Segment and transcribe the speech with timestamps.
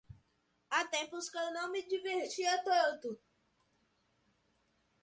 [0.71, 3.19] Há tempos que eu não me divertia tanto.